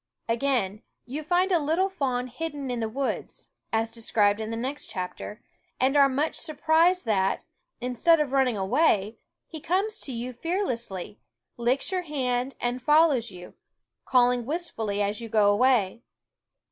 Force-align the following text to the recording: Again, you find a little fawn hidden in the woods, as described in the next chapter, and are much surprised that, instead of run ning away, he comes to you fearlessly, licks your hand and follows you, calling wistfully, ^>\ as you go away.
Again, 0.27 0.81
you 1.05 1.21
find 1.21 1.51
a 1.51 1.59
little 1.59 1.87
fawn 1.87 2.25
hidden 2.25 2.71
in 2.71 2.79
the 2.79 2.89
woods, 2.89 3.49
as 3.71 3.91
described 3.91 4.39
in 4.39 4.49
the 4.49 4.57
next 4.57 4.87
chapter, 4.87 5.43
and 5.79 5.95
are 5.95 6.09
much 6.09 6.37
surprised 6.39 7.05
that, 7.05 7.43
instead 7.79 8.19
of 8.19 8.31
run 8.31 8.45
ning 8.45 8.57
away, 8.57 9.19
he 9.45 9.59
comes 9.61 9.99
to 9.99 10.11
you 10.11 10.33
fearlessly, 10.33 11.19
licks 11.55 11.91
your 11.91 12.01
hand 12.01 12.55
and 12.59 12.81
follows 12.81 13.29
you, 13.29 13.53
calling 14.03 14.43
wistfully, 14.43 14.97
^>\ 14.97 14.99
as 15.07 15.21
you 15.21 15.29
go 15.29 15.53
away. 15.53 16.01